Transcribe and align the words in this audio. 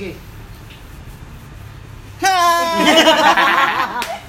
Oke. 0.00 0.16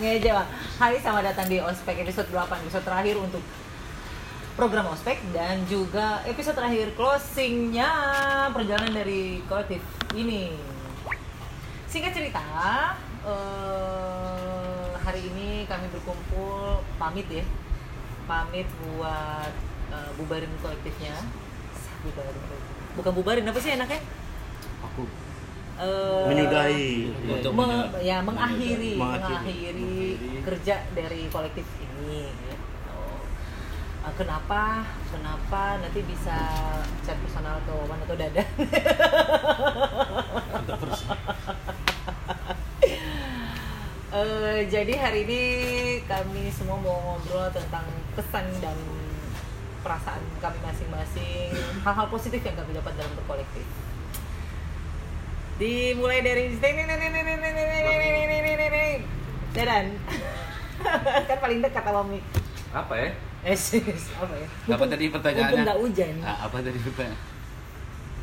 Ngeje 0.03 0.29
bang. 0.35 0.49
Hai 0.75 0.99
selamat 0.99 1.31
datang 1.31 1.47
di 1.47 1.63
Ospek 1.63 1.95
episode 2.03 2.27
8 2.27 2.59
Episode 2.67 2.83
terakhir 2.83 3.15
untuk 3.15 3.39
program 4.59 4.91
Ospek 4.91 5.23
Dan 5.31 5.63
juga 5.71 6.19
episode 6.27 6.59
terakhir 6.59 6.91
closingnya 6.99 7.87
Perjalanan 8.51 8.99
dari 8.99 9.39
kolektif 9.47 9.79
ini 10.11 10.51
Singkat 11.87 12.19
cerita 12.19 12.43
eh, 13.23 14.91
Hari 14.99 15.23
ini 15.23 15.63
kami 15.71 15.87
berkumpul 15.87 16.83
Pamit 16.99 17.31
ya 17.31 17.47
Pamit 18.27 18.67
buat 18.83 19.55
eh, 19.95 20.11
bubarin 20.19 20.51
kolektifnya 20.59 21.15
Bubarin. 22.03 22.35
Bukan 22.99 23.11
bubarin, 23.15 23.47
apa 23.47 23.59
sih 23.63 23.71
enaknya? 23.71 24.03
Eh, 25.81 26.23
menyudahi 26.23 27.09
Untuk 27.31 27.51
me- 27.51 27.65
menyudahi. 27.65 28.05
ya 28.05 28.17
mengakhiri, 28.21 28.93
Mengakhiri. 28.93 29.33
mengakhiri 29.41 29.97
kerja 30.43 30.75
dari 30.91 31.25
kolektif 31.27 31.65
ini 31.79 32.29
gitu. 32.29 32.53
Eh, 33.99 34.13
kenapa 34.13 34.81
kenapa 35.09 35.61
nanti 35.77 36.01
bisa 36.03 36.37
chat 37.01 37.17
personal 37.19 37.57
ke 37.59 37.71
Wawan 37.71 37.97
atau 37.99 38.13
Dada 38.15 38.43
Eh, 44.11 44.67
jadi 44.67 44.93
hari 44.97 45.23
ini 45.23 45.41
kami 46.03 46.51
semua 46.51 46.75
mau 46.75 47.15
ngobrol 47.15 47.47
tentang 47.49 47.87
kesan 48.11 48.43
dan 48.59 48.75
perasaan 49.81 50.19
kami 50.37 50.59
masing-masing 50.61 51.47
hal-hal 51.79 52.05
positif 52.05 52.43
yang 52.43 52.53
kami 52.53 52.75
dapat 52.75 52.91
dalam 52.93 53.15
berkolektif 53.15 53.63
dimulai 55.61 56.25
dari 56.25 56.57
Dadan 59.53 59.85
kan 61.29 61.37
paling 61.37 61.61
dekat 61.61 61.83
sama 61.85 62.01
Mik 62.09 62.25
Apa 62.73 62.93
ya? 62.97 63.09
Eh, 63.41 63.57
sis, 63.57 64.09
apa 64.17 64.33
ya? 64.37 64.47
Apa 64.73 64.85
tadi 64.89 65.09
pertanyaannya? 65.09 65.49
Mumpung 65.49 65.65
nggak 65.65 65.79
hujan. 65.81 66.13
Ah, 66.21 66.45
apa 66.45 66.61
tadi 66.61 66.77
pertanyaan? 66.77 67.19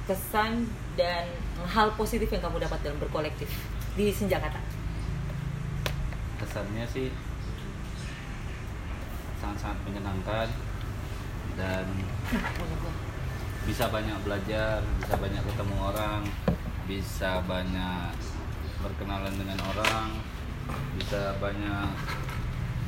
Kesan 0.06 0.53
dan 0.95 1.27
hal 1.69 1.91
positif 1.98 2.30
yang 2.30 2.42
kamu 2.42 2.62
dapat 2.62 2.78
dalam 2.86 2.98
berkolektif 3.03 3.50
di 3.98 4.14
Senjakata. 4.14 4.62
Kesannya 6.39 6.86
sih 6.86 7.11
sangat-sangat 9.42 9.78
menyenangkan 9.91 10.48
dan 11.58 11.84
bisa 13.67 13.91
banyak 13.91 14.17
belajar, 14.23 14.80
bisa 15.02 15.14
banyak 15.19 15.42
ketemu 15.45 15.77
orang, 15.83 16.23
bisa 16.89 17.44
banyak 17.44 18.17
berkenalan 18.81 19.34
dengan 19.36 19.61
orang, 19.77 20.08
bisa 20.97 21.36
banyak 21.36 21.92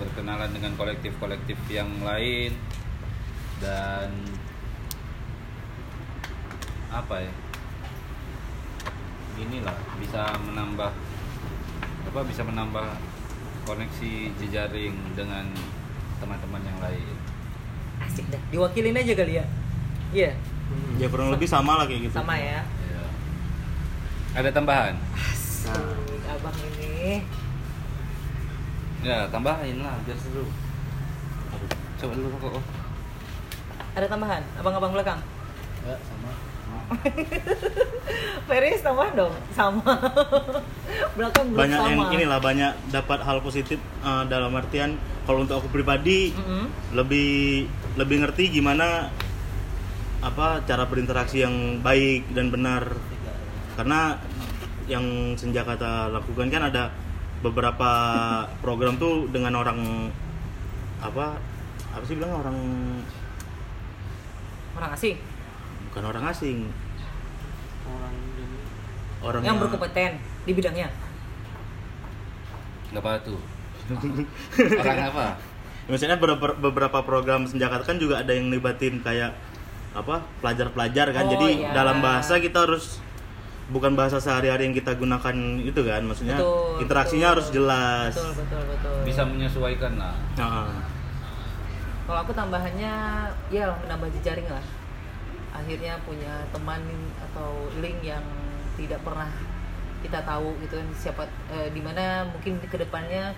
berkenalan 0.01 0.49
dengan 0.57 0.73
kolektif-kolektif 0.81 1.61
yang 1.69 1.93
lain 2.01 2.57
dan 3.61 4.09
apa 6.89 7.29
ya? 7.29 7.33
Inilah 9.37 9.77
bisa 10.01 10.33
menambah 10.49 10.91
apa 12.11 12.21
bisa 12.25 12.43
menambah 12.43 12.97
koneksi 13.69 14.13
jejaring 14.41 14.97
dengan 15.13 15.45
teman-teman 16.25 16.65
yang 16.65 16.79
lain. 16.81 17.17
Asik 18.01 18.25
dah. 18.33 18.41
Diwakilin 18.49 18.97
aja 18.97 19.13
kali 19.13 19.37
ya. 19.37 19.45
Iya, 20.11 20.33
ya 20.99 21.07
kurang 21.07 21.31
lebih 21.31 21.47
sama 21.47 21.79
lah 21.79 21.85
kayak 21.85 22.09
gitu 22.09 22.17
sama 22.17 22.35
ya. 22.41 22.65
Ada 24.31 24.51
tambahan? 24.55 24.95
Asik, 25.19 26.23
abang 26.31 26.55
ini. 26.63 27.27
Ya, 29.03 29.27
tambahin 29.27 29.83
lah 29.83 29.99
biar 30.07 30.19
seru. 30.21 30.47
Coba 31.99 32.13
dulu. 32.15 32.29
Oh. 32.47 32.65
Ada 33.99 34.07
tambahan? 34.07 34.43
Abang-abang 34.63 34.93
belakang. 34.95 35.21
Ya, 35.83 35.97
sama. 36.07 36.31
Feris 38.49 38.81
tambahan 38.87 39.15
dong. 39.19 39.35
Sama. 39.51 39.93
belakang 41.19 41.51
belum 41.51 41.59
banyak 41.59 41.79
sama. 41.81 41.91
yang 41.91 42.03
inilah 42.15 42.39
banyak 42.39 42.73
dapat 42.95 43.19
hal 43.27 43.43
positif 43.43 43.79
eh, 43.83 44.25
dalam 44.31 44.55
artian 44.55 44.95
kalau 45.27 45.43
untuk 45.43 45.63
aku 45.63 45.69
pribadi 45.71 46.35
Mm-mm. 46.35 46.67
lebih 46.95 47.67
lebih 47.95 48.27
ngerti 48.27 48.51
gimana 48.51 49.11
apa 50.21 50.61
cara 50.69 50.85
berinteraksi 50.85 51.41
yang 51.41 51.81
baik 51.81 52.31
dan 52.37 52.53
benar 52.53 52.93
karena 53.81 54.21
yang 54.85 55.33
senja 55.41 55.65
kata 55.65 56.13
lakukan 56.13 56.53
kan 56.53 56.69
ada 56.69 56.93
beberapa 57.41 57.91
program 58.61 59.01
tuh 59.01 59.25
dengan 59.33 59.57
orang 59.57 60.13
apa 61.01 61.41
apa 61.97 62.05
sih 62.05 62.21
bilang 62.21 62.45
orang 62.45 62.59
Orang 64.77 64.93
asing 64.93 65.17
bukan 65.91 66.05
orang 66.07 66.25
asing 66.31 66.59
orang 69.21 69.43
yang 69.45 69.61
berkompeten 69.61 70.17
di 70.49 70.53
bidangnya. 70.57 70.89
Enggak 72.91 73.03
apa 73.05 73.13
tuh. 73.23 73.41
Orang 74.81 75.01
apa? 75.13 75.27
Misalnya 75.91 76.17
beberapa, 76.17 76.57
beberapa 76.57 76.99
program 77.05 77.45
senjata 77.45 77.83
kan 77.83 77.99
juga 77.99 78.23
ada 78.23 78.33
yang 78.33 78.49
libatin 78.49 79.03
kayak 79.03 79.35
apa 79.93 80.23
pelajar-pelajar 80.41 81.13
kan. 81.13 81.25
Oh, 81.27 81.31
Jadi 81.37 81.67
iya. 81.67 81.75
dalam 81.75 81.99
bahasa 82.01 82.39
kita 82.39 82.65
harus 82.65 83.03
bukan 83.71 83.95
bahasa 83.95 84.19
sehari-hari 84.19 84.69
yang 84.69 84.75
kita 84.77 84.93
gunakan 84.99 85.37
itu 85.63 85.81
kan. 85.87 86.03
Maksudnya 86.05 86.37
Betul, 86.37 86.83
interaksinya 86.85 87.29
betul. 87.31 87.35
harus 87.39 87.47
jelas. 87.55 88.13
Betul, 88.15 88.33
betul, 88.45 88.63
betul. 88.67 88.97
Bisa 89.07 89.23
menyesuaikan 89.25 89.93
lah. 89.97 90.15
Nah, 90.37 90.69
Kalau 92.11 92.27
aku 92.27 92.35
tambahannya 92.35 92.95
ya 93.55 93.71
menambah 93.87 94.11
jejaring 94.19 94.51
lah. 94.51 94.65
Akhirnya 95.55 95.95
punya 96.03 96.43
teman 96.51 96.83
atau 97.31 97.71
link 97.79 98.03
yang 98.03 98.23
tidak 98.75 98.99
pernah 99.07 99.31
kita 100.01 100.25
tahu 100.25 100.57
gitu 100.65 100.81
kan 100.81 100.89
siapa 100.97 101.23
eh, 101.53 101.69
di 101.71 101.85
mana 101.85 102.25
mungkin 102.25 102.57
ke 102.65 102.77
depannya 102.81 103.37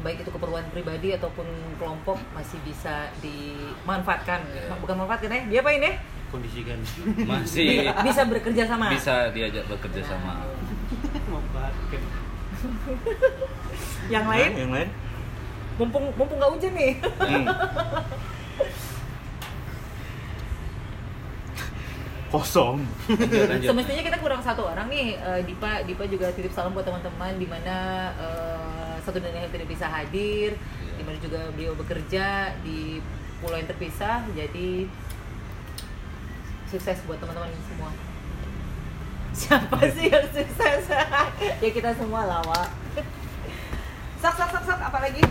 baik 0.00 0.24
itu 0.24 0.30
keperluan 0.30 0.64
pribadi 0.70 1.12
ataupun 1.12 1.44
kelompok 1.76 2.16
masih 2.32 2.56
bisa 2.62 3.10
dimanfaatkan 3.18 4.40
bukan 4.78 5.04
manfaatkan 5.04 5.28
ya 5.28 5.42
dia 5.50 5.60
apa 5.60 5.70
ini 5.74 5.90
kondisikan. 6.28 6.78
Masih 7.24 7.88
bisa 8.04 8.22
bekerja 8.24 8.62
sama 8.64 8.86
bisa 8.90 9.32
diajak 9.32 9.64
bekerja 9.66 10.02
sama. 10.04 10.44
yang 14.08 14.24
Nah, 14.26 14.34
lain 14.34 14.50
yang 14.56 14.72
lain? 14.74 14.88
mumpung 15.78 16.10
mumpung 16.18 16.38
nggak 16.42 16.50
hujan 16.58 16.72
nih 16.74 16.92
Hmm. 16.98 17.44
Kosong. 22.28 22.84
Lanjut, 23.08 23.48
lanjut. 23.48 23.68
Semestinya 23.72 24.04
kita 24.04 24.18
kurang 24.20 24.44
satu 24.44 24.68
orang 24.68 24.84
nih, 24.92 25.16
eh, 25.16 25.40
Dipa. 25.48 25.80
Dipa 25.88 26.04
juga 26.04 26.28
titip 26.28 26.52
salam 26.52 26.76
buat 26.76 26.84
teman-teman 26.84 27.40
di 27.40 27.48
mana 27.48 27.76
eh, 28.20 28.94
satu 29.00 29.16
dan 29.16 29.32
yang 29.32 29.48
tidak 29.48 29.64
bisa 29.64 29.88
hadir, 29.88 30.52
di 30.92 31.02
mana 31.08 31.16
juga 31.24 31.48
beliau 31.56 31.72
bekerja 31.72 32.52
di 32.60 33.00
pulau 33.40 33.56
yang 33.56 33.64
terpisah. 33.64 34.28
Jadi 34.36 34.84
sukses 36.68 36.98
buat 37.04 37.18
teman-teman 37.18 37.48
semua. 37.64 37.90
Siapa 39.30 39.78
sih 39.90 40.08
yang 40.08 40.26
sukses? 40.28 40.82
ya 41.62 41.70
kita 41.70 41.90
semua 41.94 42.24
lah, 42.24 42.40
Wak. 42.42 42.68
Sak, 44.18 44.34
sak, 44.34 44.50
sak, 44.50 44.62
sak. 44.64 44.78
Apalagi 44.82 45.22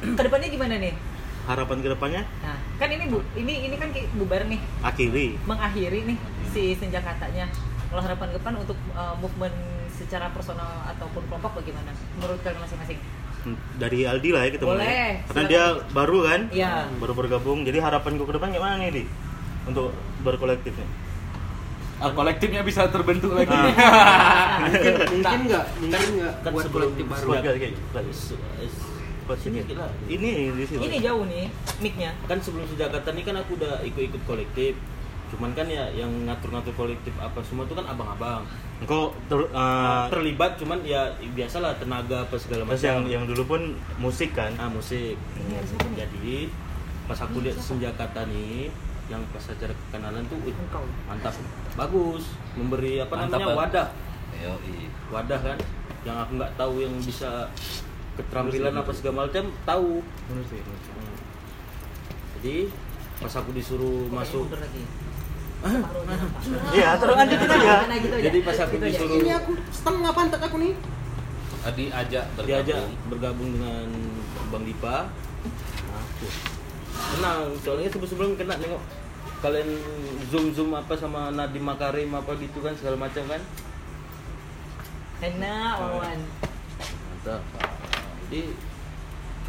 ke 0.00 0.20
depannya 0.20 0.48
gimana 0.48 0.74
nih? 0.76 0.94
Harapan 1.42 1.78
ke 1.78 1.88
depannya 1.88 2.22
Nah, 2.38 2.54
kan 2.76 2.86
ini 2.86 3.04
bu, 3.06 3.18
ini 3.34 3.66
ini 3.66 3.74
kan 3.74 3.90
bubar 4.14 4.46
nih 4.46 4.62
akhiri. 4.78 5.34
mengakhiri 5.42 6.06
nih 6.06 6.18
si 6.48 6.70
senja 6.72 7.02
katanya 7.02 7.50
kalau 7.90 7.98
harapan 7.98 8.30
ke 8.30 8.38
depan 8.38 8.54
untuk 8.56 8.78
uh, 8.92 9.18
movement 9.18 9.50
secara 9.90 10.30
personal 10.30 10.86
ataupun 10.86 11.18
kelompok 11.26 11.58
bagaimana 11.58 11.90
menurut 12.14 12.38
kalian 12.40 12.62
masing-masing 12.62 12.98
Hmm, 13.42 13.58
Dari 13.74 14.06
Aldi 14.06 14.30
lah 14.30 14.46
ya 14.46 14.50
kita 14.54 14.62
Boleh, 14.62 14.86
mulai. 14.86 15.10
Karena 15.26 15.42
silakan. 15.42 15.50
dia 15.50 15.64
baru 15.90 16.18
kan? 16.22 16.40
Iya. 16.54 16.72
Baru 16.94 17.12
bergabung. 17.12 17.66
Jadi 17.66 17.82
harapan 17.82 18.14
gue 18.14 18.22
ke 18.22 18.34
depan 18.38 18.54
gimana 18.54 18.78
nih, 18.78 18.90
Di? 18.94 19.02
Untuk 19.68 19.94
berkolektifnya. 20.22 20.86
Ah, 22.02 22.10
kolektifnya 22.10 22.66
bisa 22.66 22.90
terbentuk 22.90 23.30
lagi. 23.30 23.54
Ah. 23.54 24.58
mungkin 24.66 24.92
mungkin 25.14 25.40
nggak 25.46 25.64
mungkin 25.78 26.08
nggak 26.18 26.34
kan 26.42 26.50
buat 26.50 26.64
sebelum 26.66 26.90
kolektif 26.90 27.04
baru 27.06 27.28
kita 29.64 29.86
Ini 30.10 30.30
di 30.52 30.64
sini. 30.66 30.80
ini 30.90 30.96
jauh 30.98 31.24
nih 31.30 31.46
mic-nya 31.78 32.10
kan 32.26 32.38
sebelum 32.42 32.66
Jakarta 32.74 33.14
ini 33.14 33.22
kan 33.22 33.38
aku 33.38 33.54
udah 33.54 33.80
ikut-ikut 33.86 34.22
kolektif 34.26 34.74
cuman 35.32 35.56
kan 35.56 35.64
ya 35.64 35.88
yang 35.96 36.12
ngatur-ngatur 36.28 36.76
kolektif 36.76 37.14
apa 37.16 37.40
semua 37.40 37.64
itu 37.64 37.72
kan 37.72 37.88
abang-abang 37.88 38.44
Engkau 38.84 39.14
ter, 39.30 39.38
Nah, 39.54 40.04
uh, 40.04 40.04
terlibat 40.10 40.58
cuman 40.58 40.82
ya 40.82 41.06
biasalah 41.32 41.78
tenaga 41.78 42.26
apa 42.26 42.34
segala 42.36 42.66
macam 42.66 42.82
yang 42.82 43.00
yang 43.06 43.24
dulu 43.30 43.56
pun 43.56 43.62
musik 44.02 44.34
kan. 44.34 44.52
ah 44.58 44.66
musik 44.68 45.14
jadi 45.94 46.50
pas 47.06 47.16
aku 47.22 47.46
lihat 47.46 47.56
senjakata 47.62 48.26
nih 48.26 48.68
yang 49.06 49.22
pas 49.28 49.44
acara 49.44 49.74
kenalan 49.90 50.22
tuh 50.26 50.38
wih, 50.40 50.54
mantap 51.04 51.34
bagus 51.74 52.24
memberi 52.54 52.98
apa 52.98 53.14
Mantap, 53.18 53.38
namanya 53.38 53.58
wadah 53.58 53.88
Yoi. 54.38 54.76
wadah 55.10 55.40
kan 55.42 55.58
yang 56.02 56.16
aku 56.18 56.32
nggak 56.34 56.52
tahu 56.54 56.74
yang 56.78 56.94
bisa 56.98 57.50
keterampilan 58.14 58.74
apa 58.74 58.90
segala 58.92 59.26
macam 59.26 59.44
tahu 59.62 59.90
Bener 60.28 60.44
sih. 60.46 60.60
Hmm. 60.62 61.16
jadi 62.38 62.56
pas 63.18 63.32
aku 63.32 63.50
disuruh 63.52 64.06
masuk 64.08 64.46
Mundur 64.46 64.60
lagi. 64.60 64.82
Iya, 66.74 66.98
terus 66.98 67.14
lanjutin 67.14 67.46
aja. 67.46 67.86
Nah, 67.86 67.96
gitu 67.96 68.14
aja. 68.18 68.24
Jadi 68.26 68.38
pas 68.42 68.58
aku 68.58 68.74
Gitu 68.74 68.82
aja. 68.82 68.90
disuruh- 68.98 69.22
Ini 69.22 69.32
aku 69.38 69.52
setengah 69.70 70.10
pantat 70.10 70.40
aku 70.42 70.56
nih. 70.58 70.74
Ah, 71.62 71.70
diajak 71.70 72.24
diajak 72.42 72.82
bergabung 73.06 73.06
bergabung 73.06 73.48
dengan 73.54 73.86
Bang 74.50 74.64
Dipa 74.66 75.06
nah, 75.06 76.04
tuh. 76.18 76.32
Tenang 76.92 77.40
soalnya 77.60 77.88
sebelum 77.88 78.10
sebelum 78.10 78.32
kena 78.36 78.56
nengok 78.60 78.82
kalian 79.42 79.68
zoom 80.30 80.54
zoom 80.54 80.70
apa 80.70 80.94
sama 80.94 81.34
Nadiem 81.34 81.66
Makarim 81.66 82.14
apa 82.14 82.38
gitu 82.38 82.62
kan 82.62 82.78
segala 82.78 82.94
macam 82.94 83.26
kan? 83.26 83.42
Enak, 85.22 85.74
Wawan. 85.78 86.20
mantap. 86.82 87.42
Jadi 88.26 88.54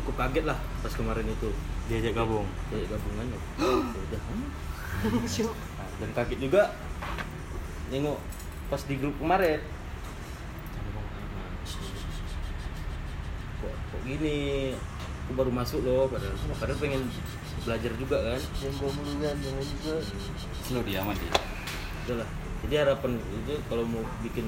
cukup 0.01 0.13
kaget 0.17 0.45
lah 0.49 0.57
pas 0.81 0.93
kemarin 0.97 1.29
itu. 1.29 1.49
Diajak 1.85 2.17
gabung. 2.17 2.49
kayak 2.73 2.89
gabungan 2.89 3.25
ya 3.37 3.37
udah 4.09 4.21
Nah, 5.03 5.87
dan 6.01 6.09
kaget 6.13 6.39
juga 6.41 6.73
nengok 7.93 8.17
pas 8.69 8.81
di 8.81 8.95
grup 8.97 9.13
kemarin. 9.21 9.61
Kok, 13.61 13.73
kok 13.73 14.01
gini 14.09 14.73
aku 15.23 15.31
baru 15.33 15.51
masuk 15.51 15.79
loh 15.81 16.05
padahal 16.07 16.35
padahal 16.59 16.79
pengen 16.79 17.01
belajar 17.63 17.91
juga 17.95 18.17
kan. 18.19 18.41
Yang 18.59 18.73
gua 18.75 18.89
mulu 18.91 19.13
kan, 19.17 19.35
juga. 19.39 19.93
lu 20.69 20.79
dia 20.83 20.99
mandi. 21.01 21.27
Udah 22.03 22.15
lah. 22.19 22.29
Jadi 22.63 22.73
harapan 22.79 23.11
itu 23.19 23.53
kalau 23.67 23.83
mau 23.83 24.03
bikin 24.19 24.45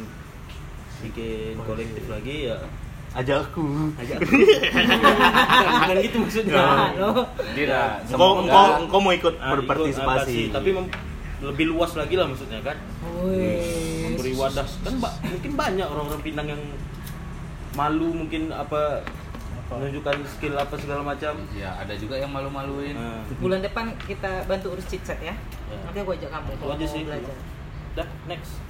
bikin 1.04 1.60
kolektif 1.60 2.08
lagi 2.08 2.48
ya 2.48 2.58
Ajak 3.16 3.48
aku. 3.48 3.64
ajak 3.96 4.20
aku. 4.20 4.28
bukan 5.80 5.98
gitu 6.04 6.18
maksudnya. 6.20 6.92
Lo. 7.00 7.24
Dira 7.56 8.04
Engkau 8.04 8.44
engkau 8.44 8.66
engkau 8.84 9.00
mau 9.00 9.14
ikut 9.16 9.36
Ah, 9.40 9.56
berpartisipasi. 9.56 10.52
tapi 10.52 10.76
lebih 11.40 11.66
luas 11.72 11.96
lagi 11.96 12.20
lah 12.20 12.28
maksudnya 12.28 12.60
kan. 12.60 12.76
Memberi 13.08 14.32
wadah. 14.36 14.68
Kan 14.84 14.96
mungkin 15.00 15.52
banyak 15.56 15.88
orang-orang 15.88 16.22
Pinang 16.24 16.48
yang 16.52 16.62
malu 17.72 18.12
mungkin 18.12 18.52
apa 18.52 19.04
menunjukkan 19.66 20.18
skill 20.30 20.56
apa 20.62 20.76
segala 20.78 21.02
macam 21.02 21.34
ya 21.58 21.74
ada 21.82 21.94
juga 21.98 22.22
yang 22.22 22.30
malu-maluin 22.30 22.94
nah, 22.94 23.26
Bulan 23.42 23.66
depan 23.66 23.98
kita 24.06 24.46
bantu 24.46 24.78
urus 24.78 24.86
chitset 24.86 25.18
ya. 25.18 25.34
Ya. 25.34 25.78
Nanti 25.82 26.00
aku 26.06 26.14
ajak 26.14 26.30
kamu 26.30 26.52
kalau 26.62 26.74
aja 26.78 26.86
mau 26.86 26.94
sih. 26.94 27.02
belajar. 27.02 27.38
dah 27.98 28.08
next 28.30 28.62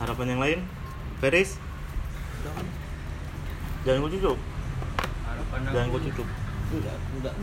Harapan 0.00 0.26
yang 0.32 0.40
lain? 0.40 0.58
Feris? 1.20 1.60
Jangan 3.84 3.98
gua 4.00 4.10
cucuk. 4.10 4.38
harapan 5.28 5.58
Jangan 5.68 5.88
gua 5.92 6.00
cucuk. 6.00 6.28
enggak 6.72 6.96
enggak 7.12 7.34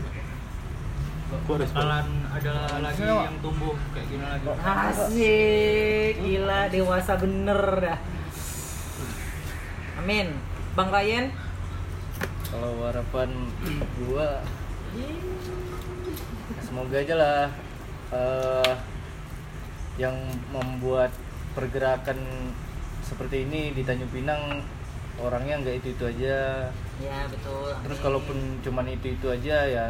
Gua 1.46 1.56
bakalan 1.62 2.06
ada 2.26 2.52
lagi 2.82 3.06
yang 3.06 3.38
tumbuh 3.38 3.78
kayak 3.94 4.06
gini 4.10 4.24
lagi 4.26 4.44
Asik, 4.50 6.12
gila 6.18 6.60
dewasa 6.66 7.14
bener 7.14 7.62
dah. 7.78 7.98
Amin. 10.02 10.34
Bang 10.74 10.90
Ryan, 10.90 11.30
Kalau 12.50 12.82
harapan 12.82 13.30
gua 14.02 14.42
semoga 16.58 16.98
aja 16.98 17.14
lah 17.14 17.40
eh, 18.10 18.74
yang 20.02 20.18
membuat 20.50 21.14
pergerakan 21.54 22.18
seperti 23.06 23.46
ini 23.46 23.70
di 23.70 23.86
Tanjung 23.86 24.10
Pinang 24.10 24.66
orangnya 25.22 25.62
nggak 25.62 25.76
itu 25.78 25.94
itu 25.94 26.04
aja. 26.10 26.66
Ya 26.98 27.18
betul. 27.30 27.70
terus 27.86 27.98
kalaupun 28.02 28.38
cuman 28.66 28.86
itu 28.90 29.14
itu 29.14 29.26
aja 29.30 29.56
ya 29.70 29.86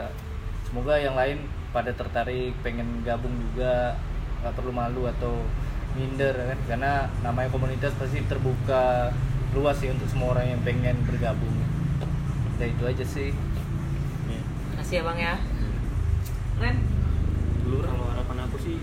semoga 0.69 1.01
yang 1.01 1.17
lain 1.17 1.49
pada 1.73 1.97
tertarik 1.97 2.53
pengen 2.61 3.01
gabung 3.03 3.33
juga 3.51 3.97
nggak 4.45 4.53
perlu 4.53 4.73
malu 4.77 5.09
atau 5.09 5.33
minder 5.97 6.37
kan? 6.37 6.59
Karena 6.69 6.93
namanya 7.25 7.49
komunitas 7.49 7.97
pasti 7.97 8.21
terbuka 8.29 9.09
luas 9.57 9.81
sih 9.81 9.89
untuk 9.89 10.07
semua 10.12 10.37
orang 10.37 10.55
yang 10.55 10.61
pengen 10.61 11.01
bergabung 11.09 11.80
ya 12.61 12.67
itu 12.69 12.85
aja 12.85 13.05
sih. 13.09 13.31
Makasih 14.77 14.97
ya 15.01 15.03
Bang 15.09 15.19
ya. 15.19 15.35
Ren, 16.61 16.77
dulu 17.65 17.81
kalau 17.81 18.05
harapan 18.12 18.37
aku 18.45 18.57
sih 18.61 18.77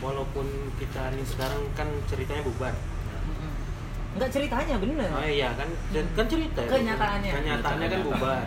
walaupun 0.00 0.46
kita 0.80 1.12
ini 1.12 1.24
sekarang 1.28 1.60
kan 1.76 1.88
ceritanya 2.08 2.42
bubar. 2.48 2.72
Enggak 4.16 4.30
ceritanya 4.32 4.76
bener. 4.80 5.08
oh 5.12 5.28
iya 5.28 5.52
kan 5.52 5.68
dan 5.92 6.04
kan 6.16 6.24
cerita 6.24 6.60
ya. 6.64 6.70
Kenyataannya. 6.72 7.32
kenyataannya 7.36 7.88
kan 7.92 8.00
bubar. 8.08 8.44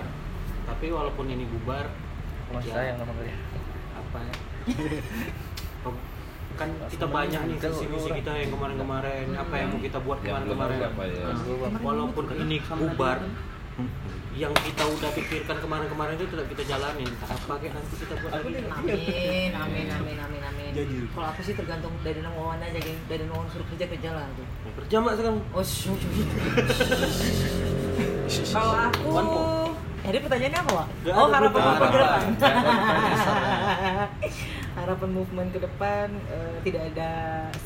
Tapi 0.66 0.86
walaupun 0.90 1.26
ini 1.30 1.46
bubar 1.46 1.86
masih 2.50 2.74
ya, 2.74 2.76
sayang 2.82 2.98
sama 2.98 3.14
kalian 3.14 3.40
apa 3.94 4.18
ya? 4.26 4.36
Kan 6.60 6.76
kita 6.92 7.08
banyak 7.08 7.42
nih 7.48 7.56
visi 7.56 7.86
misi 7.88 8.10
kita 8.20 8.32
yang 8.36 8.52
kemarin-kemarin. 8.52 9.32
Apa 9.32 9.56
yang 9.56 9.70
mau 9.72 9.80
kita 9.80 10.00
buat 10.04 10.20
kemarin-kemarin? 10.20 10.80
apa 10.92 11.04
ya. 11.08 11.26
Nah, 11.32 11.80
walaupun 11.80 12.26
ini 12.36 12.58
bubar 12.60 13.24
yang 14.32 14.54
kita 14.56 14.84
udah 14.86 15.10
pikirkan 15.12 15.58
kemarin-kemarin 15.58 16.16
itu 16.16 16.26
tidak 16.30 16.48
kita 16.50 16.64
jalanin 16.70 17.12
apa 17.20 17.54
kayak 17.58 17.74
nanti 17.76 17.96
kita 17.98 18.14
buat 18.18 18.32
lagi 18.32 18.52
Amin, 18.62 19.52
amin, 19.52 19.88
amin, 19.92 20.18
amin, 20.18 20.42
amin. 20.46 20.72
Kalau 21.10 21.28
aku 21.28 21.42
sih 21.42 21.54
tergantung 21.54 21.92
dari 22.00 22.22
nama 22.22 22.32
Wawan 22.34 22.62
aja, 22.62 22.78
geng. 22.78 22.96
dari 23.06 23.26
Wawan 23.26 23.50
suruh 23.50 23.68
kerja 23.68 23.86
kerja 23.88 24.10
lah 24.14 24.24
tuh. 24.34 24.46
Mau 24.64 24.72
kerja 24.78 24.96
mak 24.98 25.14
sekarang 25.18 25.38
Oh, 25.52 25.60
shu, 25.60 25.92
shu, 25.92 26.12
shu. 28.30 28.48
Kalau 28.54 28.74
aku, 28.78 29.10
jadi 30.00 30.18
pertanyaannya 30.22 30.60
apa, 30.62 30.72
Wak? 30.72 30.88
Oh, 31.10 31.28
harapan 31.28 31.60
movement 31.60 31.90
ke 31.90 31.98
depan. 31.98 32.30
Harapan. 32.40 33.52
harapan 34.80 35.10
movement 35.12 35.50
ke 35.52 35.60
depan 35.60 36.08
eh, 36.30 36.56
tidak 36.64 36.82
ada 36.94 37.12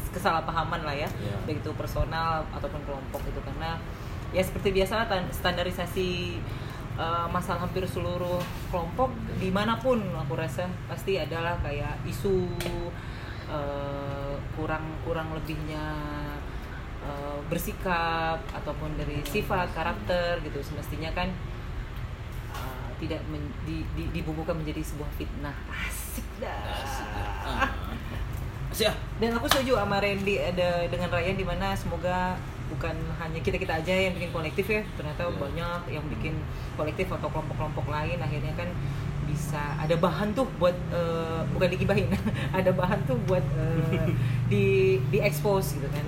kesalahpahaman 0.09 0.81
lah 0.81 0.95
ya, 0.95 1.09
Ya. 1.21 1.35
baik 1.45 1.61
itu 1.61 1.69
personal 1.77 2.41
ataupun 2.49 2.81
kelompok 2.83 3.21
itu 3.23 3.39
karena 3.43 3.77
ya 4.33 4.41
seperti 4.41 4.73
biasa 4.73 5.05
tan- 5.05 5.29
standarisasi 5.29 6.41
eh, 6.97 7.27
masalah 7.29 7.69
hampir 7.69 7.85
seluruh 7.85 8.41
kelompok 8.73 9.13
di 9.37 9.53
mana 9.53 9.77
pun 9.77 10.01
aku 10.17 10.33
rasa 10.33 10.65
pasti 10.89 11.21
adalah 11.21 11.55
kayak 11.61 12.01
isu 12.09 12.49
eh, 13.47 14.35
kurang 14.57 14.85
kurang 15.05 15.31
lebihnya 15.37 15.85
eh, 17.05 17.37
bersikap 17.53 18.41
ataupun 18.49 18.97
dari 18.97 19.21
sifat 19.27 19.69
karakter 19.77 20.41
gitu. 20.41 20.57
Semestinya 20.65 21.13
kan 21.13 21.29
uh, 22.55 22.89
tidak 22.97 23.21
men- 23.29 23.53
di, 23.67 23.85
di, 23.93 24.09
dibubuhkan 24.09 24.57
menjadi 24.57 24.81
sebuah 24.81 25.09
fitnah. 25.19 25.55
Asik 25.69 26.25
dah. 26.41 26.57
Siap. 28.73 28.95
dan 29.21 29.37
aku 29.37 29.45
setuju 29.51 29.77
sama 29.77 30.01
Randy 30.01 30.41
ada 30.41 30.89
dengan 30.89 31.09
Ryan 31.13 31.37
di 31.37 31.45
mana 31.45 31.77
semoga 31.77 32.39
bukan 32.73 32.95
hanya 33.21 33.39
kita 33.39 33.61
kita 33.61 33.73
aja 33.79 33.93
yang 33.93 34.13
bikin 34.17 34.33
kolektif 34.33 34.65
ya. 34.67 34.81
Ternyata 34.97 35.29
Iya. 35.29 35.37
banyak 35.37 35.81
yang 35.93 36.05
bikin 36.09 36.33
kolektif 36.73 37.07
atau 37.07 37.29
kelompok-kelompok 37.29 37.85
lain. 37.87 38.17
Akhirnya 38.17 38.53
kan 38.57 38.69
bisa 39.23 39.79
ada 39.79 39.95
bahan 39.95 40.35
tuh 40.35 40.49
buat 40.59 40.75
eh, 40.91 41.41
bukan 41.53 41.69
digibahin 41.71 42.11
ada 42.59 42.73
bahan 42.73 42.99
tuh 43.07 43.15
buat 43.29 43.41
eh, 43.61 44.09
di 44.51 44.65
di 45.13 45.17
expose 45.21 45.77
gitu 45.77 45.87
kan. 45.87 46.05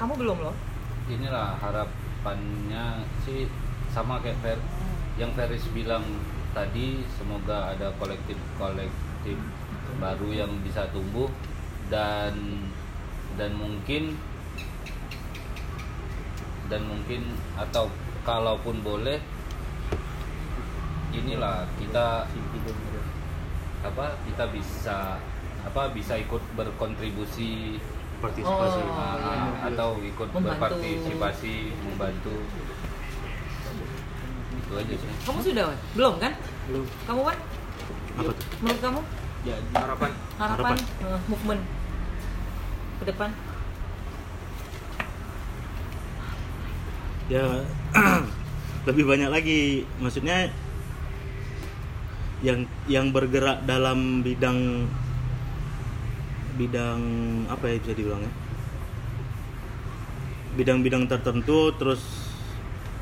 Kamu 0.00 0.18
belum 0.18 0.38
loh 0.42 0.56
inilah 1.04 1.60
harapannya 1.60 3.04
sih 3.28 3.44
sama 3.92 4.16
kayak 4.24 4.40
Fer, 4.40 4.58
yang 5.20 5.30
Feris 5.36 5.68
bilang 5.76 6.02
tadi 6.56 7.04
semoga 7.20 7.76
ada 7.76 7.92
kolektif-kolektif 8.00 9.36
baru 10.00 10.30
yang 10.32 10.50
bisa 10.64 10.88
tumbuh 10.90 11.28
dan 11.92 12.32
dan 13.34 13.50
mungkin 13.54 14.14
dan 16.66 16.80
mungkin 16.82 17.22
atau 17.54 17.90
kalaupun 18.22 18.80
boleh 18.80 19.20
inilah 21.12 21.68
kita 21.76 22.26
apa 23.84 24.06
kita 24.24 24.44
bisa 24.48 25.20
apa 25.62 25.82
bisa 25.90 26.16
ikut 26.16 26.42
berkontribusi 26.54 27.78
Partisipasi. 28.14 28.80
Oh. 28.80 28.96
Ah, 28.96 29.20
iya. 29.20 29.68
atau 29.68 30.00
ikut 30.00 30.28
Membantu. 30.32 30.48
berpartisipasi 30.80 31.54
membantu 31.84 32.34
itu 34.54 34.72
aja 34.72 34.94
sih 34.96 35.08
kamu 35.28 35.38
sudah 35.44 35.64
Wan? 35.68 35.78
belum 35.92 36.14
kan 36.16 36.32
belum 36.64 36.84
kamu 37.04 37.20
Wan 37.20 37.38
Apa 38.14 38.30
tuh? 38.32 38.46
menurut 38.62 38.80
kamu 38.80 39.00
ya 39.44 39.56
harapan 39.74 40.10
harapan, 40.40 40.72
Harapan. 40.72 40.76
eh, 41.04 41.20
movement 41.28 41.62
ke 43.04 43.12
depan? 43.12 43.30
Ya 47.28 47.44
lebih 48.88 49.04
banyak 49.04 49.28
lagi. 49.28 49.84
Maksudnya 50.00 50.48
yang 52.40 52.64
yang 52.88 53.12
bergerak 53.12 53.64
dalam 53.68 54.24
bidang 54.24 54.88
bidang 56.56 57.00
apa 57.48 57.64
ya 57.66 57.76
bisa 57.82 57.92
dibilang 57.96 58.22
ya 58.22 58.32
bidang-bidang 60.54 61.10
tertentu 61.10 61.74
terus 61.74 62.30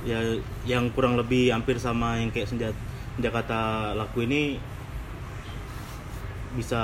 ya 0.09 0.41
yang 0.65 0.89
kurang 0.97 1.21
lebih 1.21 1.53
hampir 1.53 1.77
sama 1.77 2.17
yang 2.17 2.33
kayak 2.33 2.49
senjata 2.49 2.79
senjata 3.21 3.93
laku 3.93 4.25
ini 4.25 4.57
bisa 6.57 6.81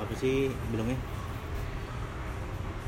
apa 0.00 0.12
sih 0.16 0.48
bilangnya 0.72 0.96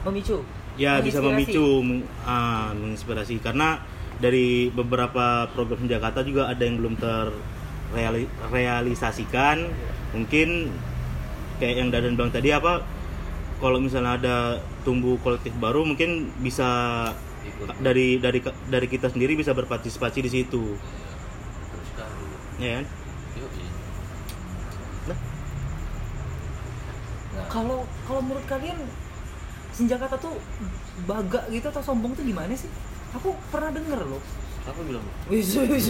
Memicu. 0.07 0.39
ya 0.79 1.03
bisa 1.03 1.19
memicu 1.19 1.83
meng- 1.83 2.07
ah, 2.23 2.71
menginspirasi. 2.71 3.43
Karena 3.43 3.83
dari 4.19 4.71
beberapa 4.71 5.47
program 5.51 5.83
Jakarta 5.87 6.23
juga 6.23 6.47
ada 6.47 6.63
yang 6.63 6.79
belum 6.79 6.95
terrealisasikan 6.99 9.67
mungkin 10.15 10.71
kayak 11.59 11.75
yang 11.79 11.91
Dadan 11.91 12.15
bilang 12.15 12.31
tadi 12.31 12.51
apa 12.51 12.83
kalau 13.59 13.79
misalnya 13.79 14.15
ada 14.15 14.37
tumbuh 14.87 15.19
kolektif 15.19 15.51
baru 15.59 15.83
mungkin 15.83 16.31
bisa 16.39 16.67
Ikut. 17.43 17.75
dari 17.83 18.19
dari 18.19 18.39
dari 18.71 18.87
kita 18.87 19.11
sendiri 19.11 19.35
bisa 19.35 19.51
berpartisipasi 19.51 20.19
di 20.23 20.31
situ. 20.31 20.79
Ya 22.59 22.79
kan. 22.79 22.87
Nah, 25.09 25.19
Kalau 27.49 27.81
kalau 28.05 28.21
menurut 28.21 28.45
kalian 28.47 28.77
Senjakata 29.79 30.19
tuh 30.19 30.35
baga 31.07 31.47
gitu 31.49 31.71
atau 31.71 31.79
sombong 31.81 32.11
tuh 32.13 32.27
gimana 32.27 32.51
sih? 32.53 32.67
Aku 33.15 33.31
pernah 33.49 33.71
denger 33.71 34.03
loh. 34.05 34.19
Apa 34.67 34.85
bilang? 34.85 35.01
Wis, 35.33 35.57
wis. 35.57 35.89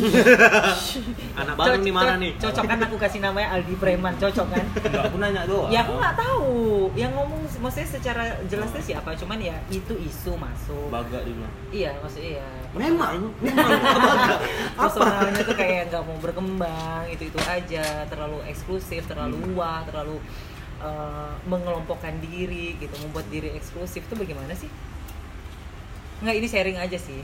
Anak 1.41 1.59
baru 1.59 1.83
nih 1.83 1.91
mana 1.91 2.15
nih? 2.15 2.37
Cocok 2.39 2.63
kan 2.63 2.79
aku 2.79 2.95
kasih 2.95 3.19
namanya 3.19 3.59
Aldi 3.59 3.75
Preman, 3.75 4.15
cocok 4.15 4.47
kan? 4.47 4.63
Enggak, 4.71 5.03
aku 5.03 5.17
nanya 5.19 5.43
doang. 5.49 5.67
ya 5.67 5.83
aku 5.83 5.99
nggak 5.99 6.15
tahu. 6.15 6.53
Yang 6.95 7.13
ngomong 7.19 7.41
maksudnya 7.59 7.89
secara 7.91 8.23
jelasnya 8.47 8.79
siapa? 8.79 9.19
Cuman 9.19 9.43
ya 9.43 9.59
itu 9.67 9.99
isu 9.99 10.39
masuk. 10.39 10.95
Baga 10.95 11.27
dia 11.27 11.35
bilang. 11.35 11.55
Iya, 11.75 11.91
maksudnya 11.99 12.31
ya. 12.39 12.47
Memang, 12.71 13.35
memang 13.43 13.71
personalnya 14.79 15.43
tuh 15.43 15.57
kayak 15.57 15.91
nggak 15.91 16.03
mau 16.05 16.19
berkembang 16.23 17.03
itu 17.11 17.27
itu 17.27 17.41
aja 17.43 18.07
terlalu 18.07 18.45
eksklusif 18.47 19.03
terlalu 19.09 19.41
Hmm. 19.41 19.57
wah 19.57 19.81
terlalu 19.83 20.21
uh, 20.83 21.35
mengelompokkan 21.47 22.15
diri 22.23 22.79
gitu 22.79 22.95
membuat 23.03 23.27
diri 23.31 23.55
eksklusif 23.55 24.07
itu 24.07 24.15
bagaimana 24.15 24.55
sih? 24.55 24.71
Nggak 26.23 26.37
ini 26.39 26.49
sharing 26.49 26.79
aja 26.79 26.99
sih. 26.99 27.23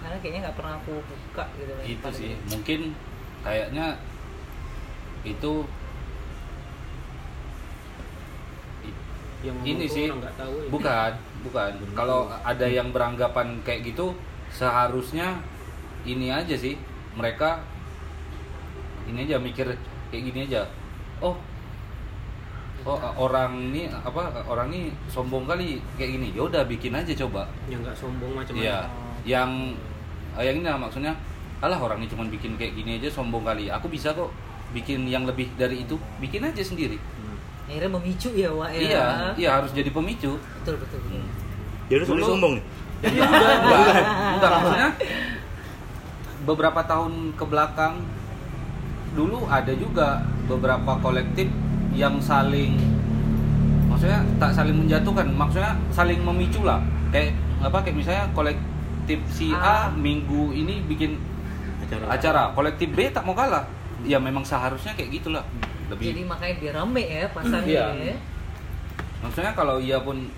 Karena 0.00 0.16
kayaknya 0.18 0.40
nggak 0.48 0.56
pernah 0.56 0.74
aku 0.80 0.94
buka 1.02 1.44
gitu 1.60 1.72
kan 1.76 1.84
itu 1.84 2.08
sih. 2.16 2.32
gitu. 2.34 2.48
mungkin 2.56 2.80
kayaknya 3.44 3.86
itu 5.22 5.52
yang 9.40 9.56
ini 9.64 9.86
sih. 9.88 10.06
tahu 10.12 10.54
ya. 10.64 10.68
bukan 10.68 11.12
bukan. 11.44 11.70
Kalau 11.96 12.28
ada 12.44 12.66
yang 12.68 12.92
beranggapan 12.92 13.60
kayak 13.64 13.92
gitu 13.92 14.16
seharusnya 14.52 15.40
ini 16.04 16.32
aja 16.32 16.56
sih. 16.56 16.76
Mereka 17.14 17.60
ini 19.10 19.26
aja 19.26 19.36
mikir 19.42 19.66
kayak 20.10 20.22
gini 20.32 20.46
aja. 20.48 20.64
Oh 21.20 21.36
oh 22.82 22.96
orang 23.18 23.52
ini 23.70 23.84
apa 23.86 24.44
orang 24.44 24.68
ini 24.68 24.80
sombong 25.06 25.44
kali 25.44 25.78
kayak 25.94 26.16
gini. 26.16 26.28
Ya 26.32 26.42
udah 26.44 26.62
bikin 26.64 26.92
aja 26.92 27.12
coba. 27.16 27.44
Yang 27.66 27.80
nggak 27.84 27.96
sombong 27.96 28.32
macam 28.32 28.52
Iya, 28.56 28.88
yang 29.22 29.50
eh, 30.34 30.44
yang 30.48 30.56
ini 30.58 30.66
lah 30.66 30.78
maksudnya, 30.78 31.12
alah 31.58 31.76
orang 31.76 32.00
ini 32.00 32.08
cuma 32.08 32.24
bikin 32.24 32.56
kayak 32.56 32.72
gini 32.74 32.96
aja 32.96 33.08
sombong 33.08 33.42
kali. 33.42 33.68
Aku 33.68 33.86
bisa 33.86 34.10
kok 34.10 34.32
bikin 34.70 35.04
yang 35.04 35.26
lebih 35.26 35.50
dari 35.54 35.82
itu, 35.82 35.98
bikin 36.18 36.40
aja 36.42 36.62
sendiri. 36.62 36.96
akhirnya 37.70 37.86
memicu 37.94 38.34
ya 38.34 38.50
Wak 38.50 38.70
ya? 38.74 38.80
Iya, 38.82 39.04
iya 39.38 39.48
harus 39.54 39.70
jadi 39.70 39.90
pemicu. 39.90 40.34
betul 40.34 40.74
betul, 40.74 40.98
betul. 41.06 41.22
Hmm. 41.22 41.28
jadi 41.86 42.02
Dulu- 42.02 42.26
sombong 42.26 42.52
nih? 42.58 42.64
Iya, 43.00 43.22
enggak, 43.22 43.54
enggak. 44.34 44.50
Maksudnya 44.58 44.88
beberapa 46.42 46.80
tahun 46.82 47.12
ke 47.38 47.44
belakang 47.46 47.94
dulu 49.12 49.46
ada 49.46 49.70
juga 49.74 50.18
beberapa 50.46 50.98
kolektif 50.98 51.46
yang 51.90 52.16
saling 52.18 52.78
maksudnya 53.86 54.22
tak 54.38 54.50
saling 54.52 54.76
menjatuhkan, 54.76 55.26
maksudnya 55.28 55.74
saling 55.90 56.20
memicu 56.20 56.62
lah. 56.62 56.78
Kayak 57.10 57.34
apa 57.60 57.78
kayak 57.80 57.96
misalnya 57.96 58.24
kolektif 58.30 59.18
si 59.28 59.50
A 59.50 59.58
Ah. 59.58 59.84
minggu 59.90 60.50
ini 60.50 60.80
bikin 60.82 61.18
acara 61.82 62.04
acara 62.08 62.42
kolektif 62.50 62.88
B 62.88 63.10
tak 63.10 63.22
mau 63.22 63.34
kalah 63.34 63.66
ya 64.00 64.16
memang 64.16 64.40
seharusnya 64.40 64.94
kayak 64.94 65.10
gitulah 65.12 65.42
jadi 65.90 66.14
lebih 66.14 66.24
makanya 66.24 66.54
biar 66.56 66.74
rame 66.78 67.02
ya 67.02 67.26
pasangnya 67.28 67.66
Iya. 67.66 67.86
ya. 68.06 68.16
maksudnya 69.20 69.52
kalau 69.52 69.76
ia 69.76 69.98
pun 69.98 70.30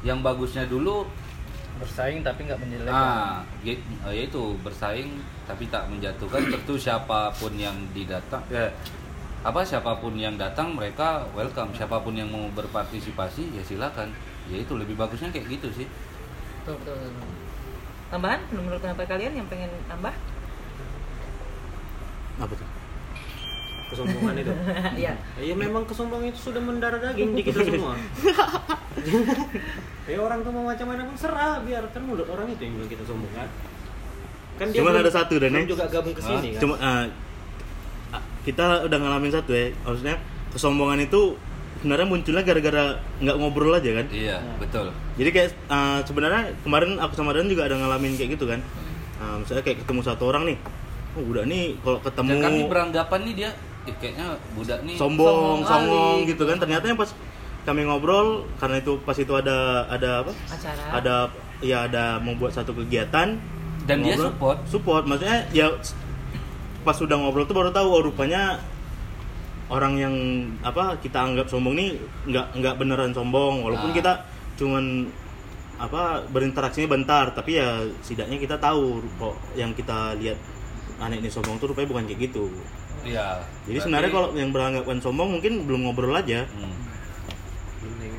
yang 0.00 0.18
bagusnya 0.18 0.64
dulu 0.64 1.04
bersaing 1.76 2.22
tapi 2.22 2.44
nggak 2.44 2.58
menjelekkan 2.58 2.96
ah 2.96 3.38
ya, 3.60 3.76
yaitu 4.08 4.56
bersaing 4.58 5.14
tapi 5.44 5.68
tak 5.68 5.84
menjatuhkan 5.86 6.40
tentu 6.48 6.74
siapa 6.74 7.28
pun 7.30 7.52
yang 7.54 7.76
didatang 7.92 8.42
eh, 8.48 8.72
apa 9.44 9.60
siapa 9.60 10.00
pun 10.00 10.16
yang 10.16 10.40
datang 10.40 10.72
mereka 10.72 11.28
welcome. 11.36 11.68
Siapa 11.76 12.00
pun 12.00 12.16
yang 12.16 12.32
mau 12.32 12.48
berpartisipasi 12.56 13.52
ya 13.52 13.62
silakan. 13.62 14.08
Ya 14.48 14.56
itu 14.56 14.72
lebih 14.72 14.96
bagusnya 14.96 15.28
kayak 15.28 15.60
gitu 15.60 15.68
sih. 15.84 15.86
Betul 16.64 16.80
betul, 16.80 16.96
betul. 16.96 17.28
tambahan 18.08 18.40
menurut 18.54 18.78
pendapat 18.78 19.06
kalian 19.10 19.32
yang 19.36 19.46
pengen 19.52 19.68
tambah 19.84 20.14
apa 22.34 22.52
tuh? 22.56 22.68
Kesombongan 23.92 24.34
itu? 24.40 24.52
Ya 25.04 25.12
ya 25.36 25.54
memang 25.54 25.84
kesombongan 25.84 26.32
itu 26.32 26.40
sudah 26.40 26.62
mendarah 26.64 27.00
daging 27.04 27.36
di 27.36 27.42
kita 27.44 27.60
semua. 27.68 27.94
Ya 30.04 30.20
orang 30.20 30.44
tuh 30.44 30.52
mau 30.52 30.68
macam 30.68 30.84
mana 30.84 31.08
pun 31.08 31.16
serah 31.16 31.64
biarkan 31.64 32.02
mulut 32.04 32.28
orang 32.28 32.44
itu 32.52 32.60
yang 32.60 32.76
bilang 32.76 32.90
kita 32.92 33.04
sombong 33.08 33.32
kan 33.32 33.48
kan 34.54 34.68
Cuman 34.68 34.92
belum- 34.92 35.02
ada 35.02 35.10
satu, 35.10 35.34
Dan, 35.40 35.64
juga 35.64 35.88
gabung 35.88 36.14
ke 36.14 36.22
sini 36.22 36.48
kan? 36.54 36.60
Cuma 36.60 36.74
ah, 36.76 36.86
ah, 36.86 37.04
kita 38.44 38.84
udah 38.84 38.98
ngalamin 39.00 39.32
satu 39.32 39.50
ya 39.50 39.72
maksudnya 39.82 40.16
kesombongan 40.52 41.02
itu 41.02 41.34
sebenarnya 41.80 42.08
munculnya 42.08 42.40
gara-gara 42.40 42.96
nggak 43.20 43.36
ngobrol 43.36 43.76
aja 43.76 43.90
kan? 43.92 44.06
Iya 44.08 44.40
betul. 44.56 44.88
Jadi 45.20 45.30
kayak 45.36 45.48
ah, 45.68 46.00
sebenarnya 46.00 46.56
kemarin 46.64 46.96
aku 46.96 47.12
sama 47.12 47.36
Dan 47.36 47.44
juga 47.44 47.68
ada 47.68 47.76
ngalamin 47.76 48.16
kayak 48.16 48.40
gitu 48.40 48.48
kan. 48.48 48.60
Ah, 49.20 49.36
misalnya 49.36 49.60
kayak 49.60 49.84
ketemu 49.84 50.00
satu 50.00 50.32
orang 50.32 50.48
nih 50.48 50.56
oh 51.14 51.22
udah 51.30 51.44
nih 51.46 51.78
kalau 51.84 52.02
ketemu 52.02 52.30
dan 52.34 52.42
kami 52.42 52.58
beranggapan 52.66 53.20
nih 53.22 53.34
dia 53.36 53.50
eh, 53.86 53.94
kayaknya 54.00 54.26
budak 54.56 54.80
nih 54.82 54.96
sombong, 54.96 55.26
Sombong 55.28 55.60
songong 55.62 56.18
gitu 56.24 56.42
kan. 56.48 56.56
Ternyata 56.56 56.84
yang 56.88 56.98
pas 56.98 57.10
kami 57.64 57.80
ngobrol 57.84 58.48
karena 58.56 58.76
itu 58.80 58.92
pas 59.04 59.16
itu 59.16 59.32
ada 59.36 59.84
ada 59.88 60.24
apa? 60.24 60.32
acara. 60.48 60.82
Ada 61.00 61.14
ya 61.60 61.84
ada 61.84 62.04
membuat 62.18 62.52
satu 62.52 62.72
kegiatan 62.72 63.36
Dan 63.84 64.00
dia 64.00 64.16
Ngobrol- 64.16 64.32
support. 64.32 64.58
Support. 64.64 65.02
Maksudnya 65.04 65.44
ya 65.52 65.68
pas 66.84 66.92
sudah 66.92 67.16
ngobrol 67.16 67.44
tuh 67.44 67.56
baru 67.56 67.70
tahu 67.70 67.88
oh 67.90 68.02
rupanya 68.02 68.60
orang 69.66 69.96
yang 69.96 70.14
apa 70.60 71.00
kita 71.00 71.18
anggap 71.18 71.48
sombong 71.48 71.74
nih 71.74 71.96
nggak 72.26 72.46
nggak 72.54 72.74
beneran 72.76 73.10
sombong 73.10 73.64
walaupun 73.64 73.90
Ah. 73.90 73.96
kita 73.96 74.12
cuman 74.54 75.08
apa 75.74 76.22
berinteraksinya 76.28 76.86
bentar 76.86 77.32
tapi 77.32 77.58
ya 77.58 77.82
setidaknya 77.98 78.38
kita 78.38 78.56
tahu 78.56 79.02
kok 79.18 79.34
yang 79.54 79.72
kita 79.72 80.14
lihat 80.14 80.38
anak 80.96 81.18
ini 81.18 81.26
sombong 81.26 81.56
tuh 81.56 81.72
rupanya 81.72 81.90
bukan 81.90 82.04
kayak 82.06 82.20
gitu 82.22 82.46
Iya. 83.02 83.42
jadi 83.64 83.68
berarti- 83.68 83.80
sebenarnya 83.82 84.10
kalau 84.10 84.28
yang 84.32 84.48
beranggapan 84.48 84.96
sombong 84.98 85.28
mungkin 85.30 85.64
belum 85.64 85.80
ngobrol 85.82 86.14
aja. 86.14 86.46
Hmm. 86.46 86.72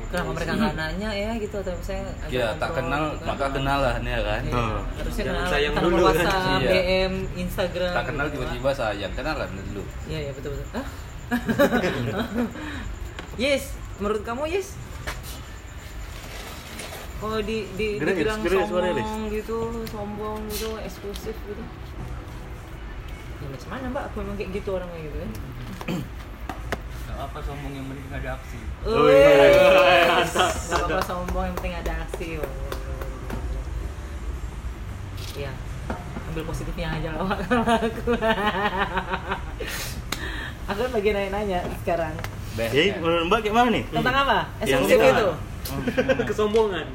Kenapa 0.06 0.30
mereka 0.32 0.52
nggak 0.54 0.74
nanya 0.74 1.10
ya 1.10 1.30
gitu 1.34 1.56
atau 1.58 1.72
misalnya 1.72 2.04
agak 2.16 2.30
Ya 2.30 2.46
tak 2.52 2.68
ngobrol 2.68 2.76
kenal 2.78 3.02
gitu 3.02 3.12
kan. 3.12 3.26
maka 3.26 3.46
kenalan 3.50 4.00
ya 4.00 4.20
kan. 4.22 4.40
Iya, 4.40 4.54
Oh. 4.54 4.80
harusnya 4.92 5.22
Jangan 5.22 5.36
kenal 5.36 5.50
sayang 5.50 5.74
dulu 5.76 5.96
kan. 5.96 6.04
WhatsApp, 6.06 6.58
Iya. 6.62 6.70
DM, 6.70 7.14
Instagram. 7.36 7.92
Tak 7.92 8.04
kenal 8.06 8.24
gitu, 8.24 8.34
tiba-tiba 8.36 8.70
sayang 8.72 9.12
kenalan 9.12 9.48
dulu. 9.52 9.82
Iya 10.06 10.18
iya 10.20 10.32
betul 10.32 10.50
betul. 10.52 10.68
Hah? 10.72 10.86
yes, 13.36 13.76
menurut 13.96 14.22
kamu 14.22 14.42
yes? 14.48 14.68
Kalau 17.16 17.40
di 17.40 17.64
di 17.74 17.96
dibilang 17.96 18.38
Lis. 18.38 18.52
sombong 18.52 19.32
gitu, 19.32 19.58
sombong 19.88 20.38
gitu, 20.46 20.76
eksklusif 20.78 21.34
gitu. 21.34 21.64
Ya 23.36 23.46
macam 23.48 23.68
mana 23.68 23.84
mbak? 23.88 24.04
Aku 24.06 24.14
memang 24.20 24.36
kayak 24.36 24.50
gitu 24.54 24.68
orangnya 24.70 25.00
gitu 25.02 25.16
kan. 25.18 25.30
Apa 27.16 27.38
sombong 27.40 27.72
yang 27.72 27.86
penting 27.88 28.12
ada 28.12 28.28
aksi. 28.36 28.58
Oh, 28.84 29.08
iya. 29.08 29.28
Wes, 30.20 30.32
Gak 30.36 30.84
apa-apa 30.84 31.02
sombong 31.02 31.44
yang 31.48 31.56
penting 31.56 31.74
ada 31.74 31.92
aksi. 32.04 32.28
Oh. 32.40 32.50
Iya, 35.36 35.52
ambil 36.32 36.44
positifnya 36.48 36.88
aja 36.96 37.08
lah 37.12 37.28
aku. 37.76 38.16
aku 40.64 40.80
kan 40.80 40.92
lagi 40.96 41.08
nanya-nanya 41.12 41.60
sekarang. 41.84 42.14
Jadi 42.56 42.96
menurut 43.04 43.28
Mbak 43.28 43.38
kayak 43.44 43.52
mana 43.52 43.68
nih? 43.68 43.84
tentang 43.92 44.16
apa? 44.24 44.38
Yang 44.64 44.82
itu. 44.96 45.28
kesombongan 46.24 46.86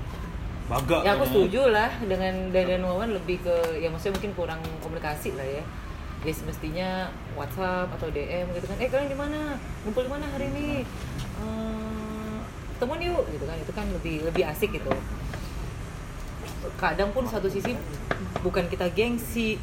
Baga. 0.72 1.04
Ya 1.04 1.20
aku 1.20 1.26
setuju 1.28 1.68
lah 1.68 1.92
dengan 2.00 2.48
Dadan 2.56 2.88
Wawan 2.88 3.12
lebih 3.12 3.44
ke 3.44 3.56
ya 3.84 3.92
maksudnya 3.92 4.16
mungkin 4.16 4.32
kurang 4.34 4.62
komunikasi 4.80 5.36
lah 5.36 5.44
ya. 5.44 5.64
Ya 6.22 6.34
semestinya 6.38 7.10
WhatsApp 7.34 7.90
atau 7.98 8.14
DM 8.14 8.46
gitu 8.54 8.66
kan. 8.70 8.78
Eh 8.78 8.90
kalian 8.94 9.10
di 9.10 9.18
mana? 9.18 9.58
Ngumpul 9.82 10.06
di 10.06 10.12
mana 10.14 10.26
hari 10.30 10.54
ini? 10.54 10.86
Eh, 11.42 12.38
ketemuan 12.78 13.02
yuk 13.02 13.26
gitu 13.34 13.46
kan. 13.50 13.58
Itu 13.58 13.74
kan 13.74 13.86
lebih 13.90 14.30
lebih 14.30 14.44
asik 14.46 14.70
gitu. 14.70 14.94
Kadang 16.78 17.10
pun 17.10 17.26
satu 17.26 17.50
sisi 17.50 17.74
bukan 18.46 18.70
kita 18.70 18.86
gengsi 18.94 19.58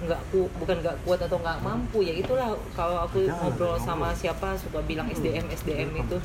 nggak 0.00 0.16
ku 0.32 0.48
bukan 0.56 0.80
nggak 0.80 0.96
kuat 1.04 1.20
atau 1.20 1.36
nggak 1.36 1.60
mampu 1.60 2.00
ya 2.00 2.16
itulah 2.16 2.56
kalau 2.72 3.04
aku 3.04 3.28
ngobrol 3.28 3.76
sama 3.76 4.16
siapa 4.16 4.56
suka 4.56 4.80
bilang 4.82 5.06
SDM 5.12 5.46
SDM 5.46 5.94
itu. 5.94 6.18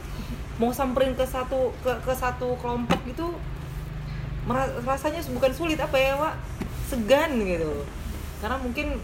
Mau 0.58 0.74
samperin 0.74 1.13
ke 1.13 1.27
satu 1.27 1.75
ke, 1.86 1.92
ke 2.01 2.13
satu 2.15 2.58
kelompok 2.58 2.98
gitu 3.06 3.36
rasanya 4.86 5.20
bukan 5.30 5.51
sulit 5.54 5.77
apa 5.77 5.98
ya 6.00 6.18
pak 6.18 6.34
segan 6.89 7.38
gitu. 7.46 7.86
Karena 8.42 8.58
mungkin 8.58 8.98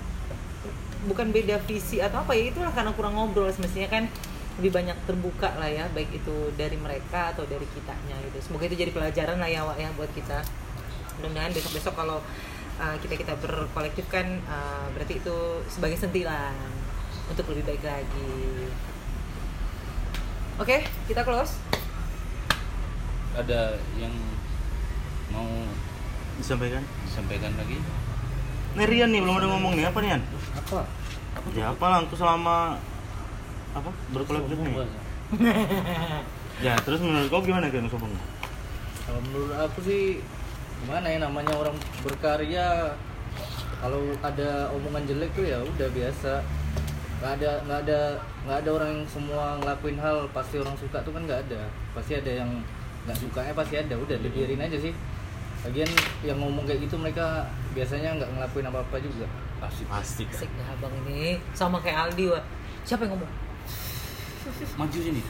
bukan 1.09 1.33
beda 1.33 1.57
visi 1.65 1.97
atau 2.03 2.21
apa 2.21 2.35
ya 2.37 2.53
itulah 2.53 2.73
karena 2.73 2.91
kurang 2.93 3.17
ngobrol 3.17 3.49
semestinya 3.49 3.89
kan. 3.89 4.05
Lebih 4.59 4.77
banyak 4.77 4.97
terbuka 5.07 5.47
lah 5.57 5.71
ya 5.71 5.87
baik 5.95 6.11
itu 6.11 6.51
dari 6.59 6.75
mereka 6.75 7.31
atau 7.33 7.47
dari 7.47 7.63
kitanya 7.71 8.19
gitu. 8.29 8.37
Semoga 8.43 8.67
itu 8.67 8.77
jadi 8.77 8.91
pelajaran 8.91 9.39
lah 9.39 9.49
ya 9.49 9.63
Wak 9.63 9.77
ya 9.79 9.89
buat 9.95 10.11
kita. 10.11 10.43
Mudah-mudahan 11.17 11.55
besok-besok 11.55 11.93
kalau 11.95 12.19
uh, 12.77 12.95
kita 12.99 13.15
kita 13.15 13.33
berkolektif 13.39 14.05
kan 14.11 14.27
uh, 14.45 14.85
berarti 14.93 15.23
itu 15.23 15.37
sebagai 15.71 15.97
sentilan 15.97 16.53
untuk 17.31 17.47
lebih 17.55 17.73
baik 17.73 17.83
lagi. 17.87 18.69
Oke 20.59 20.83
kita 21.07 21.23
close. 21.23 21.57
Ada 23.31 23.79
yang 23.97 24.13
mau 25.31 25.47
disampaikan? 26.35 26.83
Disampaikan 27.07 27.55
lagi 27.55 27.79
Nih 28.71 28.87
Rian 28.87 29.09
nih 29.11 29.19
belum 29.19 29.35
ada 29.35 29.47
ngomong 29.51 29.73
nih. 29.75 29.85
Apa 29.91 29.97
nih 29.99 30.09
Rian? 30.15 30.21
apa? 30.55 30.79
Ya 31.57 31.65
apa 31.73 31.85
lah 31.89 31.97
aku 32.05 32.15
selama 32.15 32.77
apa 33.75 33.89
berkolektif 34.15 34.57
nih? 34.59 34.73
Ya 36.61 36.77
terus 36.85 37.01
menurut 37.01 37.25
kau 37.33 37.41
gimana 37.41 37.73
kan 37.73 37.89
sombong? 37.89 38.13
kalau 39.01 39.17
menurut 39.25 39.49
aku 39.57 39.81
sih 39.81 40.21
gimana 40.85 41.09
ya 41.09 41.17
namanya 41.17 41.57
orang 41.57 41.73
berkarya 42.05 42.93
kalau 43.81 44.13
ada 44.21 44.69
omongan 44.69 45.09
jelek 45.09 45.33
tuh 45.33 45.41
ya 45.41 45.57
udah 45.57 45.89
biasa. 45.89 46.45
Nggak 47.17 47.31
ada 47.41 47.51
nggak 47.65 47.79
ada 47.89 47.99
nggak 48.45 48.57
ada 48.61 48.69
orang 48.77 48.89
yang 48.93 49.03
semua 49.09 49.57
ngelakuin 49.57 49.97
hal 49.97 50.29
pasti 50.29 50.61
orang 50.61 50.77
suka 50.77 51.01
tuh 51.01 51.11
kan 51.17 51.25
nggak 51.25 51.41
ada. 51.49 51.65
Pasti 51.97 52.13
ada 52.13 52.29
yang 52.29 52.49
nggak 53.09 53.17
sukanya 53.17 53.53
pasti 53.57 53.75
ada. 53.81 53.95
Udah 53.97 54.17
dibiarin 54.21 54.61
aja 54.61 54.77
sih 54.77 54.93
lagian 55.61 55.89
yang 56.25 56.37
ngomong 56.41 56.65
kayak 56.65 56.81
gitu 56.89 56.97
mereka 56.97 57.45
biasanya 57.77 58.17
nggak 58.17 58.29
ngelakuin 58.33 58.65
apa 58.65 58.79
apa 58.81 58.97
juga. 58.97 59.27
Pasti 59.61 59.83
pasti 59.85 60.23
asik 60.25 60.49
dah 60.57 60.67
abang 60.73 60.93
ini. 61.05 61.37
Sama 61.53 61.77
kayak 61.77 62.09
Aldi 62.09 62.33
Wak. 62.33 62.43
Siapa 62.81 63.05
yang 63.05 63.13
ngomong? 63.13 63.31
Maju 64.81 64.97
sini. 64.97 65.21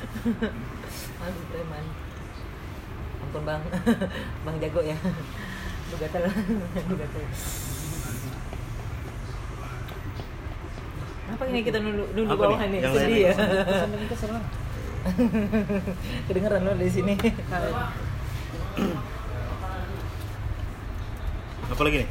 Aduh 1.24 1.44
preman. 1.52 1.86
Ampun 3.28 3.42
bang. 3.44 3.64
Bang 4.48 4.56
jago 4.64 4.82
ya. 4.82 4.98
Lu 5.92 5.96
gatel. 6.00 6.24
Lu 6.88 6.96
gatel. 6.96 7.24
Apa 11.32 11.44
ini 11.48 11.60
kita 11.64 11.80
nunduk 11.80 12.10
nunduk 12.12 12.36
Apa 12.36 12.44
nih? 12.44 12.56
bawah 12.56 12.68
nih? 12.68 12.80
Yang 12.80 12.94
sedih 12.96 13.20
ya? 13.20 13.34
kedengeran 16.30 16.62
lo 16.62 16.78
di 16.78 16.86
sini 16.94 17.18
Apa 21.82 21.90
lagi 21.90 22.06
nih? 22.06 22.10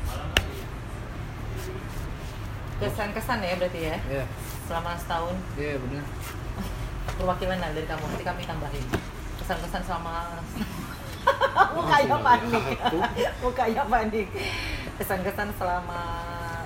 kesan-kesan 2.83 3.39
ya 3.39 3.55
berarti 3.55 3.81
ya. 3.87 3.97
Ya 4.11 4.25
selama 4.67 4.99
setahun. 4.99 5.37
Iya 5.55 5.79
benar. 5.79 6.03
Perwakilan 7.15 7.59
lah 7.63 7.71
dari 7.71 7.87
kamu. 7.87 8.03
Nanti 8.03 8.25
kami 8.27 8.43
tambahin. 8.51 8.83
Kesan-kesan 9.39 9.83
selama 9.87 10.43
mukanya 11.79 12.19
panik 12.19 12.65
mukanya 13.47 13.83
panik 13.87 14.27
kesan-kesan 14.99 15.55
selama 15.55 16.03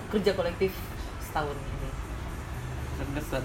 kerja 0.08 0.32
kolektif 0.32 0.72
setahun 1.20 1.60
ini. 1.60 1.88
Kesan 3.20 3.44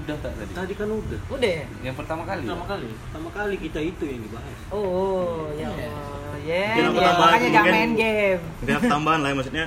udah 0.00 0.16
tak 0.16 0.32
tadi? 0.32 0.52
Tadi 0.56 0.72
kan 0.80 0.88
udah. 0.88 1.20
udah 1.28 1.50
ya? 1.60 1.64
Yang 1.84 1.96
pertama 2.00 2.24
kali? 2.24 2.48
Pertama 2.48 2.64
kali, 2.64 2.88
pertama 2.88 3.28
kali 3.36 3.56
kita 3.60 3.84
itu 3.84 4.04
yang 4.08 4.24
dibahas. 4.24 4.58
oh 4.72 5.52
ya 5.60 5.68
Allah 5.68 6.13
ya 6.44 6.76
ya, 6.76 6.84
tambahan, 6.84 7.16
makanya 7.16 7.48
gak 7.48 7.64
mungkin- 7.64 7.74
main 7.74 7.92
game. 7.96 8.40
aku 8.68 8.84
tambahan 8.86 9.20
lah 9.20 9.28
ya 9.28 9.36
maksudnya 9.36 9.66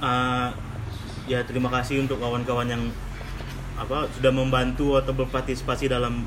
eh, 0.00 0.48
ya 1.26 1.38
terima 1.42 1.68
kasih 1.70 2.00
untuk 2.00 2.16
kawan-kawan 2.16 2.66
yang 2.66 2.82
apa 3.76 4.08
sudah 4.08 4.32
membantu 4.32 4.96
atau 4.96 5.12
berpartisipasi 5.12 5.92
dalam 5.92 6.24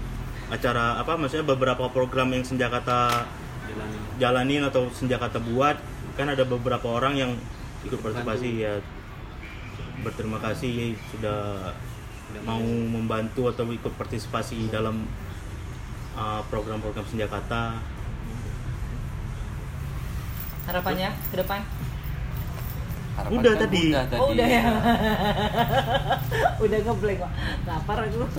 acara 0.49 0.97
apa 0.97 1.17
maksudnya 1.17 1.45
beberapa 1.45 1.89
program 1.89 2.29
yang 2.29 2.45
Senjakata 2.45 3.25
Jalanin. 3.65 4.01
jalanin 4.17 4.61
atau 4.65 4.89
Senjakata 4.89 5.41
buat. 5.41 5.77
Kan 6.13 6.29
ada 6.29 6.43
beberapa 6.43 6.85
orang 6.89 7.15
yang 7.15 7.31
ikut 7.81 7.97
partisipasi 8.01 8.49
ya. 8.59 8.77
Berterima 10.01 10.37
kasih 10.37 10.93
sudah 11.09 11.73
mau 12.43 12.61
membantu. 12.61 13.49
atau 13.49 13.65
ikut 13.65 13.93
partisipasi 13.95 14.69
dalam 14.69 15.05
uh, 16.13 16.41
program-program 16.49 17.05
Senjakata 17.07 17.77
harapannya 20.69 21.09
ke 21.27 21.35
depan? 21.35 21.59
Harapan 23.17 23.35
Udah 23.35 23.51
kan 23.51 23.61
tadi. 23.65 23.83
udah 23.91 24.03
oh 24.15 24.27
udah 24.31 24.47
ya. 24.47 24.61
Udah 26.63 26.77
ngeblank 26.79 27.17
kok 27.19 27.31
lapar 27.65 27.97
aku. 28.05 28.23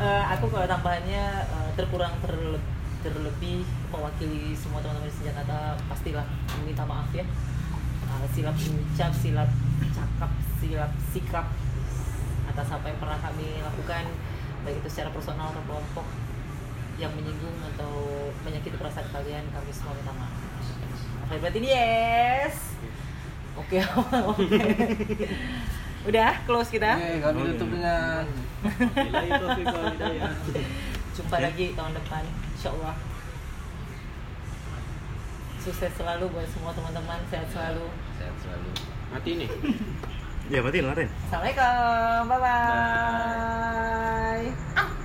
Eh, 0.00 0.24
aku 0.32 0.48
kalau 0.48 0.64
tambahannya 0.64 1.44
eh, 1.44 1.70
terkurang 1.76 2.08
terle- 2.24 2.56
terlebih 3.04 3.68
mewakili 3.92 4.56
semua 4.56 4.80
teman-teman 4.80 5.04
di 5.04 5.12
Senjakata 5.12 5.76
pastilah 5.92 6.24
meminta 6.56 6.88
maaf 6.88 7.12
ya. 7.12 7.20
Eh, 7.20 8.24
silap 8.32 8.56
ucap 8.56 9.12
silap 9.12 9.52
cakap 9.92 10.32
silap 10.56 10.88
sikap 11.12 11.46
atas 12.48 12.68
apa 12.72 12.88
yang 12.88 12.96
pernah 12.96 13.20
kami 13.20 13.60
lakukan 13.60 14.08
baik 14.64 14.80
itu 14.80 14.88
secara 14.88 15.12
personal 15.12 15.52
atau 15.52 15.60
kelompok 15.68 16.06
yang 16.96 17.12
menyinggung 17.12 17.60
atau 17.76 17.92
menyakiti 18.40 18.80
perasaan 18.80 19.04
kalian 19.12 19.44
kami 19.52 19.68
semua 19.68 19.92
minta 20.00 20.16
maaf 20.16 20.32
Oke, 21.30 21.38
berarti 21.38 21.62
ini 21.62 21.70
yes. 21.70 22.74
Oke 23.54 23.78
oke. 24.34 24.58
Udah 26.10 26.42
close 26.42 26.74
kita? 26.74 26.98
Oke, 26.98 27.22
kami 27.22 27.54
tutup 27.54 27.70
dengan 27.70 28.26
jumpa 31.14 31.36
lagi 31.38 31.70
tahun 31.78 31.94
depan 31.94 32.26
insya 32.26 32.74
Allah 32.74 32.98
sukses 35.60 35.92
selalu 35.94 36.26
buat 36.34 36.48
semua 36.50 36.72
teman-teman 36.74 37.20
sehat 37.30 37.46
selalu. 37.52 37.86
Sehat 38.18 38.34
selalu. 38.42 38.70
Mati 39.14 39.38
nih. 39.38 39.50
ya 40.50 40.58
berarti 40.66 40.82
Ren. 40.82 41.06
Assalamualaikum 41.30 42.26
bye 42.26 42.42
bye 42.42 43.70